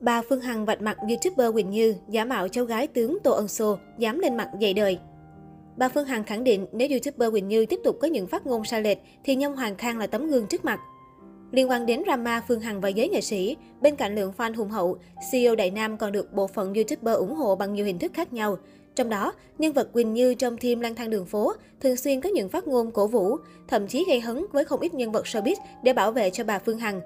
Bà 0.00 0.22
Phương 0.22 0.40
Hằng 0.40 0.64
vạch 0.64 0.82
mặt 0.82 0.98
YouTuber 1.08 1.54
Quỳnh 1.54 1.70
Như, 1.70 1.94
giả 2.08 2.24
mạo 2.24 2.48
cháu 2.48 2.64
gái 2.64 2.86
tướng 2.86 3.18
Tô 3.22 3.32
Ân 3.32 3.48
Sô, 3.48 3.78
dám 3.98 4.18
lên 4.18 4.36
mặt 4.36 4.48
dạy 4.58 4.74
đời. 4.74 4.98
Bà 5.76 5.88
Phương 5.88 6.06
Hằng 6.06 6.24
khẳng 6.24 6.44
định 6.44 6.66
nếu 6.72 6.88
YouTuber 6.88 7.32
Quỳnh 7.32 7.48
Như 7.48 7.66
tiếp 7.66 7.80
tục 7.84 7.96
có 8.00 8.08
những 8.08 8.26
phát 8.26 8.46
ngôn 8.46 8.64
sai 8.64 8.82
lệch 8.82 8.98
thì 9.24 9.34
Nhâm 9.34 9.54
Hoàng 9.54 9.76
Khang 9.76 9.98
là 9.98 10.06
tấm 10.06 10.28
gương 10.28 10.46
trước 10.46 10.64
mặt. 10.64 10.80
Liên 11.50 11.70
quan 11.70 11.86
đến 11.86 12.02
drama 12.04 12.42
Phương 12.48 12.60
Hằng 12.60 12.80
và 12.80 12.88
giới 12.88 13.08
nghệ 13.08 13.20
sĩ, 13.20 13.56
bên 13.80 13.96
cạnh 13.96 14.14
lượng 14.14 14.32
fan 14.36 14.54
hùng 14.56 14.68
hậu, 14.68 14.98
CEO 15.32 15.54
Đại 15.54 15.70
Nam 15.70 15.96
còn 15.96 16.12
được 16.12 16.32
bộ 16.32 16.46
phận 16.46 16.74
YouTuber 16.74 17.16
ủng 17.16 17.34
hộ 17.34 17.56
bằng 17.56 17.74
nhiều 17.74 17.84
hình 17.84 17.98
thức 17.98 18.12
khác 18.14 18.32
nhau. 18.32 18.56
Trong 18.94 19.08
đó, 19.08 19.32
nhân 19.58 19.72
vật 19.72 19.92
Quỳnh 19.92 20.14
Như 20.14 20.34
trong 20.34 20.56
team 20.56 20.80
lang 20.80 20.94
thang 20.94 21.10
đường 21.10 21.26
phố 21.26 21.52
thường 21.80 21.96
xuyên 21.96 22.20
có 22.20 22.28
những 22.28 22.48
phát 22.48 22.68
ngôn 22.68 22.90
cổ 22.90 23.06
vũ, 23.06 23.36
thậm 23.68 23.86
chí 23.86 24.04
gây 24.08 24.20
hấn 24.20 24.46
với 24.52 24.64
không 24.64 24.80
ít 24.80 24.94
nhân 24.94 25.12
vật 25.12 25.24
showbiz 25.24 25.56
để 25.82 25.92
bảo 25.92 26.12
vệ 26.12 26.30
cho 26.30 26.44
bà 26.44 26.58
Phương 26.58 26.78
Hằng. 26.78 27.00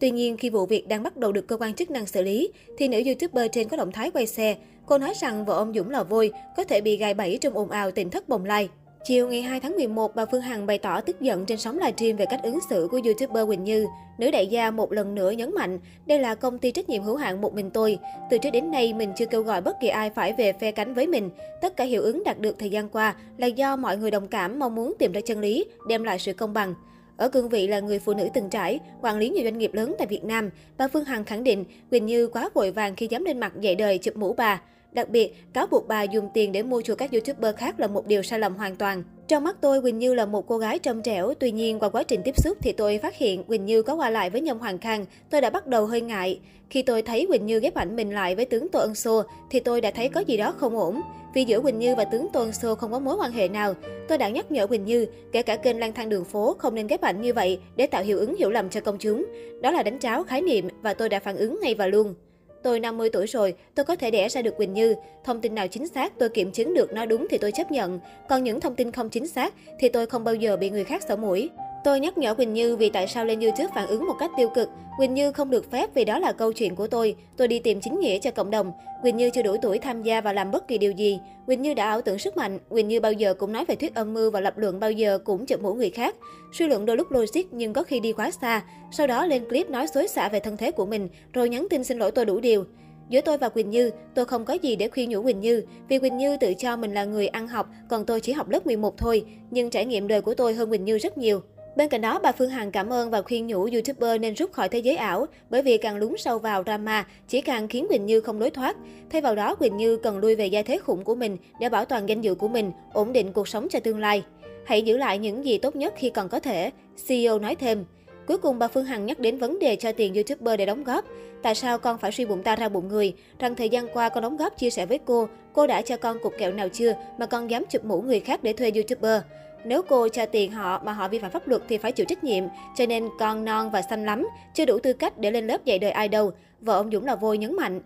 Tuy 0.00 0.10
nhiên, 0.10 0.36
khi 0.36 0.50
vụ 0.50 0.66
việc 0.66 0.88
đang 0.88 1.02
bắt 1.02 1.16
đầu 1.16 1.32
được 1.32 1.48
cơ 1.48 1.56
quan 1.56 1.74
chức 1.74 1.90
năng 1.90 2.06
xử 2.06 2.22
lý, 2.22 2.52
thì 2.78 2.88
nữ 2.88 3.02
YouTuber 3.06 3.46
trên 3.52 3.68
có 3.68 3.76
động 3.76 3.92
thái 3.92 4.10
quay 4.10 4.26
xe. 4.26 4.56
Cô 4.86 4.98
nói 4.98 5.12
rằng 5.20 5.44
vợ 5.44 5.54
ông 5.54 5.72
Dũng 5.74 5.90
là 5.90 6.02
vôi 6.02 6.32
có 6.56 6.64
thể 6.64 6.80
bị 6.80 6.96
gài 6.96 7.14
bẫy 7.14 7.38
trong 7.40 7.54
ồn 7.54 7.70
ào 7.70 7.90
tỉnh 7.90 8.10
thất 8.10 8.28
bồng 8.28 8.44
lai. 8.44 8.68
Chiều 9.04 9.28
ngày 9.28 9.42
2 9.42 9.60
tháng 9.60 9.76
11, 9.76 10.14
bà 10.14 10.24
Phương 10.26 10.40
Hằng 10.40 10.66
bày 10.66 10.78
tỏ 10.78 11.00
tức 11.00 11.20
giận 11.20 11.46
trên 11.46 11.58
sóng 11.58 11.78
livestream 11.78 12.16
về 12.16 12.26
cách 12.26 12.40
ứng 12.42 12.58
xử 12.70 12.88
của 12.90 13.00
YouTuber 13.04 13.46
Quỳnh 13.46 13.64
Như. 13.64 13.86
Nữ 14.18 14.30
đại 14.30 14.46
gia 14.46 14.70
một 14.70 14.92
lần 14.92 15.14
nữa 15.14 15.30
nhấn 15.30 15.54
mạnh, 15.54 15.78
đây 16.06 16.18
là 16.18 16.34
công 16.34 16.58
ty 16.58 16.70
trách 16.70 16.88
nhiệm 16.88 17.02
hữu 17.02 17.16
hạn 17.16 17.40
một 17.40 17.54
mình 17.54 17.70
tôi. 17.70 17.98
Từ 18.30 18.38
trước 18.38 18.50
đến 18.50 18.70
nay, 18.70 18.92
mình 18.92 19.12
chưa 19.16 19.26
kêu 19.26 19.42
gọi 19.42 19.60
bất 19.60 19.76
kỳ 19.80 19.88
ai 19.88 20.10
phải 20.10 20.32
về 20.32 20.52
phe 20.52 20.72
cánh 20.72 20.94
với 20.94 21.06
mình. 21.06 21.30
Tất 21.60 21.76
cả 21.76 21.84
hiệu 21.84 22.02
ứng 22.02 22.24
đạt 22.24 22.40
được 22.40 22.58
thời 22.58 22.70
gian 22.70 22.88
qua 22.88 23.14
là 23.36 23.46
do 23.46 23.76
mọi 23.76 23.96
người 23.96 24.10
đồng 24.10 24.28
cảm 24.28 24.58
mong 24.58 24.74
muốn 24.74 24.94
tìm 24.98 25.12
ra 25.12 25.20
chân 25.20 25.40
lý, 25.40 25.64
đem 25.88 26.02
lại 26.02 26.18
sự 26.18 26.32
công 26.32 26.54
bằng. 26.54 26.74
Ở 27.20 27.28
cương 27.28 27.48
vị 27.48 27.66
là 27.66 27.80
người 27.80 27.98
phụ 27.98 28.14
nữ 28.14 28.28
từng 28.34 28.50
trải, 28.50 28.80
quản 29.02 29.18
lý 29.18 29.28
nhiều 29.28 29.44
doanh 29.44 29.58
nghiệp 29.58 29.74
lớn 29.74 29.94
tại 29.98 30.06
Việt 30.06 30.24
Nam, 30.24 30.50
bà 30.78 30.88
Phương 30.88 31.04
Hằng 31.04 31.24
khẳng 31.24 31.44
định 31.44 31.64
Quỳnh 31.90 32.06
Như 32.06 32.26
quá 32.26 32.48
vội 32.54 32.70
vàng 32.70 32.96
khi 32.96 33.06
dám 33.10 33.24
lên 33.24 33.40
mặt 33.40 33.52
dạy 33.60 33.74
đời 33.74 33.98
chụp 33.98 34.16
mũ 34.16 34.32
bà. 34.32 34.60
Đặc 34.92 35.08
biệt, 35.08 35.52
cáo 35.52 35.66
buộc 35.66 35.88
bà 35.88 36.02
dùng 36.02 36.28
tiền 36.34 36.52
để 36.52 36.62
mua 36.62 36.82
chuộc 36.82 36.98
các 36.98 37.12
YouTuber 37.12 37.56
khác 37.56 37.80
là 37.80 37.86
một 37.86 38.06
điều 38.06 38.22
sai 38.22 38.38
lầm 38.38 38.54
hoàn 38.54 38.76
toàn. 38.76 39.02
Trong 39.30 39.44
mắt 39.44 39.56
tôi, 39.60 39.82
Quỳnh 39.82 39.98
Như 39.98 40.14
là 40.14 40.26
một 40.26 40.46
cô 40.46 40.58
gái 40.58 40.78
trong 40.78 41.02
trẻo, 41.02 41.34
tuy 41.34 41.50
nhiên 41.50 41.78
qua 41.78 41.88
quá 41.88 42.02
trình 42.02 42.20
tiếp 42.24 42.34
xúc 42.36 42.58
thì 42.60 42.72
tôi 42.72 42.98
phát 42.98 43.16
hiện 43.16 43.44
Quỳnh 43.44 43.64
Như 43.64 43.82
có 43.82 43.94
qua 43.94 44.10
lại 44.10 44.30
với 44.30 44.40
Nhâm 44.40 44.58
Hoàng 44.58 44.78
Khang, 44.78 45.04
tôi 45.30 45.40
đã 45.40 45.50
bắt 45.50 45.66
đầu 45.66 45.86
hơi 45.86 46.00
ngại. 46.00 46.40
Khi 46.70 46.82
tôi 46.82 47.02
thấy 47.02 47.26
Quỳnh 47.26 47.46
Như 47.46 47.60
ghép 47.60 47.74
ảnh 47.74 47.96
mình 47.96 48.14
lại 48.14 48.34
với 48.34 48.44
tướng 48.44 48.68
Tô 48.68 48.78
Ân 48.78 48.94
Sô 48.94 49.22
thì 49.50 49.60
tôi 49.60 49.80
đã 49.80 49.90
thấy 49.90 50.08
có 50.08 50.20
gì 50.20 50.36
đó 50.36 50.54
không 50.58 50.76
ổn. 50.76 51.00
Vì 51.34 51.44
giữa 51.44 51.60
Quỳnh 51.60 51.78
Như 51.78 51.94
và 51.94 52.04
tướng 52.04 52.26
Tô 52.32 52.40
Ân 52.40 52.52
Sô 52.52 52.74
không 52.74 52.92
có 52.92 52.98
mối 52.98 53.16
quan 53.16 53.32
hệ 53.32 53.48
nào. 53.48 53.74
Tôi 54.08 54.18
đã 54.18 54.28
nhắc 54.28 54.52
nhở 54.52 54.66
Quỳnh 54.66 54.84
Như, 54.84 55.06
kể 55.32 55.42
cả 55.42 55.56
kênh 55.56 55.78
lang 55.78 55.92
thang 55.92 56.08
đường 56.08 56.24
phố 56.24 56.56
không 56.58 56.74
nên 56.74 56.86
ghép 56.86 57.00
ảnh 57.00 57.20
như 57.20 57.32
vậy 57.32 57.58
để 57.76 57.86
tạo 57.86 58.02
hiệu 58.02 58.18
ứng 58.18 58.36
hiểu 58.36 58.50
lầm 58.50 58.70
cho 58.70 58.80
công 58.80 58.98
chúng. 58.98 59.26
Đó 59.60 59.70
là 59.70 59.82
đánh 59.82 59.98
cháo 59.98 60.24
khái 60.24 60.42
niệm 60.42 60.68
và 60.82 60.94
tôi 60.94 61.08
đã 61.08 61.20
phản 61.20 61.36
ứng 61.36 61.60
ngay 61.60 61.74
và 61.74 61.86
luôn. 61.86 62.14
Tôi 62.62 62.80
50 62.80 63.10
tuổi 63.12 63.26
rồi, 63.26 63.54
tôi 63.74 63.84
có 63.84 63.96
thể 63.96 64.10
đẻ 64.10 64.28
ra 64.28 64.42
được 64.42 64.56
Quỳnh 64.56 64.72
Như. 64.72 64.94
Thông 65.24 65.40
tin 65.40 65.54
nào 65.54 65.68
chính 65.68 65.88
xác 65.88 66.18
tôi 66.18 66.28
kiểm 66.28 66.52
chứng 66.52 66.74
được 66.74 66.92
nó 66.92 67.06
đúng 67.06 67.26
thì 67.30 67.38
tôi 67.38 67.52
chấp 67.52 67.70
nhận. 67.72 68.00
Còn 68.28 68.44
những 68.44 68.60
thông 68.60 68.74
tin 68.74 68.92
không 68.92 69.10
chính 69.10 69.28
xác 69.28 69.54
thì 69.78 69.88
tôi 69.88 70.06
không 70.06 70.24
bao 70.24 70.34
giờ 70.34 70.56
bị 70.56 70.70
người 70.70 70.84
khác 70.84 71.02
xỏ 71.08 71.16
mũi. 71.16 71.50
Tôi 71.84 72.00
nhắc 72.00 72.18
nhở 72.18 72.34
Quỳnh 72.34 72.52
Như 72.52 72.76
vì 72.76 72.90
tại 72.90 73.08
sao 73.08 73.24
lên 73.24 73.40
YouTube 73.40 73.70
phản 73.74 73.88
ứng 73.88 74.06
một 74.06 74.14
cách 74.18 74.30
tiêu 74.36 74.48
cực. 74.54 74.68
Quỳnh 74.98 75.14
Như 75.14 75.32
không 75.32 75.50
được 75.50 75.70
phép 75.70 75.94
vì 75.94 76.04
đó 76.04 76.18
là 76.18 76.32
câu 76.32 76.52
chuyện 76.52 76.74
của 76.74 76.86
tôi. 76.86 77.16
Tôi 77.36 77.48
đi 77.48 77.58
tìm 77.58 77.80
chính 77.80 78.00
nghĩa 78.00 78.18
cho 78.18 78.30
cộng 78.30 78.50
đồng. 78.50 78.72
Quỳnh 79.02 79.16
Như 79.16 79.30
chưa 79.30 79.42
đủ 79.42 79.56
tuổi 79.62 79.78
tham 79.78 80.02
gia 80.02 80.20
và 80.20 80.32
làm 80.32 80.50
bất 80.50 80.68
kỳ 80.68 80.78
điều 80.78 80.92
gì. 80.92 81.20
Quỳnh 81.46 81.62
Như 81.62 81.74
đã 81.74 81.84
ảo 81.84 82.02
tưởng 82.02 82.18
sức 82.18 82.36
mạnh. 82.36 82.58
Quỳnh 82.68 82.88
Như 82.88 83.00
bao 83.00 83.12
giờ 83.12 83.34
cũng 83.34 83.52
nói 83.52 83.64
về 83.64 83.74
thuyết 83.74 83.94
âm 83.94 84.14
mưu 84.14 84.30
và 84.30 84.40
lập 84.40 84.58
luận 84.58 84.80
bao 84.80 84.90
giờ 84.90 85.18
cũng 85.24 85.46
chụp 85.46 85.62
mũ 85.62 85.74
người 85.74 85.90
khác. 85.90 86.16
Suy 86.52 86.68
luận 86.68 86.86
đôi 86.86 86.96
lúc 86.96 87.12
logic 87.12 87.42
nhưng 87.50 87.72
có 87.72 87.82
khi 87.82 88.00
đi 88.00 88.12
quá 88.12 88.30
xa. 88.30 88.62
Sau 88.92 89.06
đó 89.06 89.26
lên 89.26 89.48
clip 89.48 89.70
nói 89.70 89.86
xối 89.86 90.08
xả 90.08 90.28
về 90.28 90.40
thân 90.40 90.56
thế 90.56 90.70
của 90.70 90.86
mình, 90.86 91.08
rồi 91.32 91.48
nhắn 91.48 91.66
tin 91.70 91.84
xin 91.84 91.98
lỗi 91.98 92.10
tôi 92.10 92.24
đủ 92.24 92.40
điều. 92.40 92.64
Giữa 93.08 93.20
tôi 93.20 93.38
và 93.38 93.48
Quỳnh 93.48 93.70
Như, 93.70 93.90
tôi 94.14 94.24
không 94.24 94.44
có 94.44 94.54
gì 94.54 94.76
để 94.76 94.88
khuyên 94.88 95.10
nhủ 95.10 95.22
Quỳnh 95.22 95.40
Như, 95.40 95.62
vì 95.88 95.98
Quỳnh 95.98 96.16
Như 96.16 96.36
tự 96.36 96.54
cho 96.54 96.76
mình 96.76 96.94
là 96.94 97.04
người 97.04 97.28
ăn 97.28 97.48
học, 97.48 97.68
còn 97.88 98.06
tôi 98.06 98.20
chỉ 98.20 98.32
học 98.32 98.48
lớp 98.48 98.66
11 98.66 98.98
thôi, 98.98 99.24
nhưng 99.50 99.70
trải 99.70 99.86
nghiệm 99.86 100.08
đời 100.08 100.20
của 100.20 100.34
tôi 100.34 100.54
hơn 100.54 100.70
Quỳnh 100.70 100.84
Như 100.84 100.98
rất 100.98 101.18
nhiều. 101.18 101.40
Bên 101.76 101.88
cạnh 101.88 102.00
đó, 102.00 102.18
bà 102.22 102.32
Phương 102.32 102.50
Hằng 102.50 102.70
cảm 102.70 102.92
ơn 102.92 103.10
và 103.10 103.22
khuyên 103.22 103.46
nhủ 103.46 103.68
YouTuber 103.72 104.20
nên 104.20 104.34
rút 104.34 104.52
khỏi 104.52 104.68
thế 104.68 104.78
giới 104.78 104.96
ảo, 104.96 105.26
bởi 105.50 105.62
vì 105.62 105.78
càng 105.78 105.96
lún 105.96 106.14
sâu 106.18 106.38
vào 106.38 106.62
drama, 106.64 107.06
chỉ 107.28 107.40
càng 107.40 107.68
khiến 107.68 107.86
Quỳnh 107.88 108.06
Như 108.06 108.20
không 108.20 108.40
lối 108.40 108.50
thoát. 108.50 108.76
Thay 109.10 109.20
vào 109.20 109.34
đó, 109.34 109.54
Quỳnh 109.54 109.76
Như 109.76 109.96
cần 109.96 110.18
lui 110.18 110.34
về 110.34 110.46
gia 110.46 110.62
thế 110.62 110.78
khủng 110.78 111.04
của 111.04 111.14
mình 111.14 111.36
để 111.60 111.68
bảo 111.68 111.84
toàn 111.84 112.08
danh 112.08 112.20
dự 112.20 112.34
của 112.34 112.48
mình, 112.48 112.72
ổn 112.92 113.12
định 113.12 113.32
cuộc 113.32 113.48
sống 113.48 113.68
cho 113.70 113.80
tương 113.80 114.00
lai. 114.00 114.22
Hãy 114.64 114.82
giữ 114.82 114.96
lại 114.96 115.18
những 115.18 115.44
gì 115.44 115.58
tốt 115.58 115.76
nhất 115.76 115.94
khi 115.96 116.10
còn 116.10 116.28
có 116.28 116.40
thể, 116.40 116.70
CEO 117.08 117.38
nói 117.38 117.54
thêm. 117.54 117.84
Cuối 118.26 118.38
cùng, 118.38 118.58
bà 118.58 118.68
Phương 118.68 118.84
Hằng 118.84 119.06
nhắc 119.06 119.18
đến 119.18 119.38
vấn 119.38 119.58
đề 119.58 119.76
cho 119.76 119.92
tiền 119.92 120.14
YouTuber 120.14 120.58
để 120.58 120.66
đóng 120.66 120.84
góp. 120.84 121.04
Tại 121.42 121.54
sao 121.54 121.78
con 121.78 121.98
phải 121.98 122.12
suy 122.12 122.24
bụng 122.24 122.42
ta 122.42 122.56
ra 122.56 122.68
bụng 122.68 122.88
người? 122.88 123.14
Rằng 123.38 123.54
thời 123.54 123.68
gian 123.68 123.86
qua 123.92 124.08
con 124.08 124.22
đóng 124.22 124.36
góp 124.36 124.58
chia 124.58 124.70
sẻ 124.70 124.86
với 124.86 124.98
cô, 125.04 125.28
cô 125.52 125.66
đã 125.66 125.82
cho 125.82 125.96
con 125.96 126.18
cục 126.22 126.32
kẹo 126.38 126.52
nào 126.52 126.68
chưa 126.68 126.92
mà 127.18 127.26
con 127.26 127.50
dám 127.50 127.64
chụp 127.70 127.84
mũ 127.84 128.02
người 128.02 128.20
khác 128.20 128.42
để 128.42 128.52
thuê 128.52 128.70
YouTuber? 128.74 129.22
Nếu 129.64 129.82
cô 129.82 130.08
cho 130.08 130.26
tiền 130.26 130.52
họ 130.52 130.82
mà 130.84 130.92
họ 130.92 131.08
vi 131.08 131.18
phạm 131.18 131.30
pháp 131.30 131.48
luật 131.48 131.62
thì 131.68 131.78
phải 131.78 131.92
chịu 131.92 132.06
trách 132.08 132.24
nhiệm, 132.24 132.44
cho 132.76 132.86
nên 132.86 133.08
con 133.18 133.44
non 133.44 133.70
và 133.70 133.82
xanh 133.82 134.06
lắm, 134.06 134.28
chưa 134.54 134.64
đủ 134.64 134.78
tư 134.82 134.92
cách 134.92 135.18
để 135.18 135.30
lên 135.30 135.46
lớp 135.46 135.64
dạy 135.64 135.78
đời 135.78 135.90
ai 135.90 136.08
đâu, 136.08 136.30
vợ 136.60 136.76
ông 136.76 136.90
Dũng 136.92 137.06
là 137.06 137.14
vôi 137.14 137.38
nhấn 137.38 137.56
mạnh. 137.56 137.80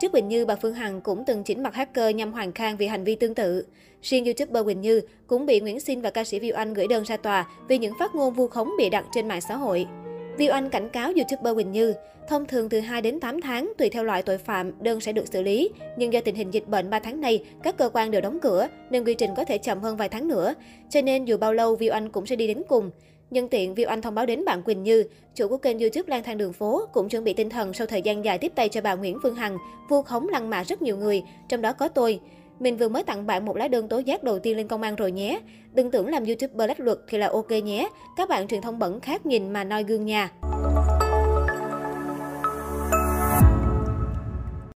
Trước 0.00 0.12
Quỳnh 0.12 0.28
Như, 0.28 0.46
bà 0.46 0.56
Phương 0.56 0.74
Hằng 0.74 1.00
cũng 1.00 1.24
từng 1.26 1.44
chỉnh 1.44 1.62
mặt 1.62 1.74
hacker 1.74 2.14
nhằm 2.14 2.32
Hoàng 2.32 2.52
Khang 2.52 2.76
vì 2.76 2.86
hành 2.86 3.04
vi 3.04 3.14
tương 3.14 3.34
tự. 3.34 3.66
Riêng 4.02 4.24
YouTuber 4.24 4.64
Quỳnh 4.64 4.80
Như 4.80 5.00
cũng 5.26 5.46
bị 5.46 5.60
Nguyễn 5.60 5.80
Sinh 5.80 6.02
và 6.02 6.10
ca 6.10 6.24
sĩ 6.24 6.38
Viu 6.38 6.54
Anh 6.54 6.74
gửi 6.74 6.86
đơn 6.88 7.04
ra 7.04 7.16
tòa 7.16 7.46
vì 7.68 7.78
những 7.78 7.94
phát 7.98 8.14
ngôn 8.14 8.34
vu 8.34 8.48
khống 8.48 8.70
bị 8.78 8.90
đặt 8.90 9.04
trên 9.14 9.28
mạng 9.28 9.40
xã 9.40 9.56
hội. 9.56 9.86
Viu 10.38 10.52
Anh 10.52 10.70
cảnh 10.70 10.88
cáo 10.88 11.12
YouTuber 11.16 11.54
Quỳnh 11.54 11.72
Như, 11.72 11.94
thông 12.28 12.46
thường 12.46 12.68
từ 12.68 12.80
2 12.80 13.02
đến 13.02 13.20
8 13.20 13.40
tháng 13.40 13.72
tùy 13.78 13.88
theo 13.88 14.04
loại 14.04 14.22
tội 14.22 14.38
phạm, 14.38 14.82
đơn 14.82 15.00
sẽ 15.00 15.12
được 15.12 15.28
xử 15.28 15.42
lý. 15.42 15.70
Nhưng 15.96 16.12
do 16.12 16.20
tình 16.20 16.34
hình 16.34 16.50
dịch 16.50 16.68
bệnh 16.68 16.90
3 16.90 16.98
tháng 16.98 17.20
này, 17.20 17.44
các 17.62 17.76
cơ 17.76 17.90
quan 17.92 18.10
đều 18.10 18.20
đóng 18.20 18.38
cửa, 18.40 18.68
nên 18.90 19.04
quy 19.04 19.14
trình 19.14 19.30
có 19.36 19.44
thể 19.44 19.58
chậm 19.58 19.80
hơn 19.80 19.96
vài 19.96 20.08
tháng 20.08 20.28
nữa. 20.28 20.54
Cho 20.90 21.02
nên 21.02 21.24
dù 21.24 21.36
bao 21.36 21.52
lâu 21.52 21.76
Viu 21.76 21.92
Anh 21.92 22.08
cũng 22.08 22.26
sẽ 22.26 22.36
đi 22.36 22.46
đến 22.46 22.62
cùng. 22.68 22.90
Nhân 23.30 23.48
tiện, 23.48 23.74
Viu 23.74 23.88
Anh 23.88 24.02
thông 24.02 24.14
báo 24.14 24.26
đến 24.26 24.44
bạn 24.44 24.62
Quỳnh 24.62 24.82
Như, 24.82 25.04
chủ 25.34 25.48
của 25.48 25.56
kênh 25.56 25.78
YouTube 25.78 26.04
Lang 26.06 26.22
thang 26.22 26.38
đường 26.38 26.52
phố, 26.52 26.86
cũng 26.92 27.08
chuẩn 27.08 27.24
bị 27.24 27.32
tinh 27.32 27.50
thần 27.50 27.72
sau 27.72 27.86
thời 27.86 28.02
gian 28.02 28.24
dài 28.24 28.38
tiếp 28.38 28.52
tay 28.54 28.68
cho 28.68 28.80
bà 28.80 28.94
Nguyễn 28.94 29.18
Phương 29.22 29.34
Hằng, 29.34 29.58
vu 29.88 30.02
khống 30.02 30.28
lăng 30.28 30.50
mạ 30.50 30.64
rất 30.64 30.82
nhiều 30.82 30.96
người, 30.96 31.22
trong 31.48 31.62
đó 31.62 31.72
có 31.72 31.88
tôi. 31.88 32.20
Mình 32.60 32.76
vừa 32.76 32.88
mới 32.88 33.02
tặng 33.02 33.26
bạn 33.26 33.44
một 33.44 33.56
lá 33.56 33.68
đơn 33.68 33.88
tố 33.88 33.98
giác 33.98 34.24
đầu 34.24 34.38
tiên 34.38 34.56
lên 34.56 34.68
công 34.68 34.82
an 34.82 34.96
rồi 34.96 35.12
nhé. 35.12 35.40
Đừng 35.74 35.90
tưởng 35.90 36.08
làm 36.08 36.24
YouTuber 36.24 36.68
lách 36.68 36.80
luật 36.80 36.98
thì 37.08 37.18
là 37.18 37.28
ok 37.28 37.50
nhé. 37.50 37.88
Các 38.16 38.28
bạn 38.28 38.48
truyền 38.48 38.60
thông 38.60 38.78
bẩn 38.78 39.00
khác 39.00 39.26
nhìn 39.26 39.52
mà 39.52 39.64
noi 39.64 39.84
gương 39.84 40.06
nha. 40.06 40.30